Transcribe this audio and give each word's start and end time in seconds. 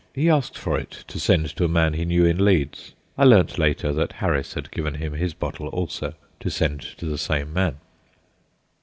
He 0.15 0.31
asked 0.31 0.57
for 0.57 0.79
it 0.79 1.03
to 1.09 1.19
send 1.19 1.55
to 1.57 1.63
a 1.65 1.67
man 1.67 1.93
he 1.93 2.05
knew 2.05 2.25
in 2.25 2.43
Leeds. 2.43 2.93
I 3.19 3.23
learnt 3.23 3.59
later 3.59 3.93
that 3.93 4.13
Harris 4.13 4.55
had 4.55 4.71
given 4.71 4.95
him 4.95 5.13
his 5.13 5.35
bottle 5.35 5.67
also, 5.67 6.15
to 6.39 6.49
send 6.49 6.81
to 6.97 7.05
the 7.05 7.19
same 7.19 7.53
man. 7.53 7.77